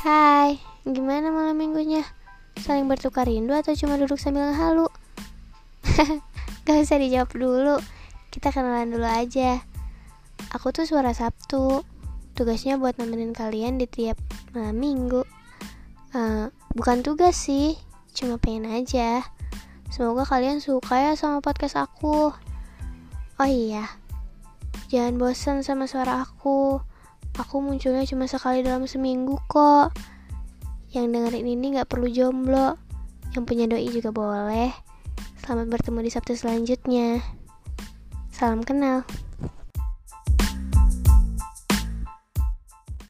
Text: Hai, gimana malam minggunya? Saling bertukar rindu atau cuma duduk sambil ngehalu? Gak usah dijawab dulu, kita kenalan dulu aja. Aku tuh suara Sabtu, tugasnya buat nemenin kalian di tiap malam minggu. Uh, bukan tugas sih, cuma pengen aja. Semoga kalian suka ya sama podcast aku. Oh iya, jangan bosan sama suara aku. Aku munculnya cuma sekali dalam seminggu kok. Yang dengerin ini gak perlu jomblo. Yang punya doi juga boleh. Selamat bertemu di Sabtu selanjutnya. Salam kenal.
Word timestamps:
Hai, 0.00 0.56
gimana 0.88 1.28
malam 1.28 1.60
minggunya? 1.60 2.00
Saling 2.56 2.88
bertukar 2.88 3.28
rindu 3.28 3.52
atau 3.52 3.76
cuma 3.76 4.00
duduk 4.00 4.16
sambil 4.16 4.48
ngehalu? 4.48 4.88
Gak 6.64 6.88
usah 6.88 6.96
dijawab 6.96 7.28
dulu, 7.36 7.76
kita 8.32 8.48
kenalan 8.48 8.88
dulu 8.88 9.04
aja. 9.04 9.60
Aku 10.56 10.72
tuh 10.72 10.88
suara 10.88 11.12
Sabtu, 11.12 11.84
tugasnya 12.32 12.80
buat 12.80 12.96
nemenin 12.96 13.36
kalian 13.36 13.76
di 13.76 13.84
tiap 13.84 14.16
malam 14.56 14.80
minggu. 14.80 15.20
Uh, 16.16 16.48
bukan 16.72 17.04
tugas 17.04 17.36
sih, 17.36 17.76
cuma 18.16 18.40
pengen 18.40 18.72
aja. 18.72 19.20
Semoga 19.92 20.24
kalian 20.24 20.64
suka 20.64 20.96
ya 20.96 21.12
sama 21.12 21.44
podcast 21.44 21.76
aku. 21.76 22.32
Oh 23.36 23.50
iya, 23.52 23.84
jangan 24.88 25.20
bosan 25.20 25.60
sama 25.60 25.84
suara 25.84 26.24
aku. 26.24 26.80
Aku 27.38 27.62
munculnya 27.64 28.04
cuma 28.04 28.28
sekali 28.28 28.60
dalam 28.60 28.84
seminggu 28.84 29.40
kok. 29.48 29.94
Yang 30.90 31.06
dengerin 31.14 31.46
ini 31.46 31.66
gak 31.78 31.88
perlu 31.88 32.10
jomblo. 32.10 32.76
Yang 33.32 33.44
punya 33.46 33.64
doi 33.70 33.88
juga 33.88 34.10
boleh. 34.10 34.70
Selamat 35.40 35.66
bertemu 35.70 35.98
di 36.04 36.10
Sabtu 36.10 36.34
selanjutnya. 36.34 37.22
Salam 38.34 38.60
kenal. 38.66 39.06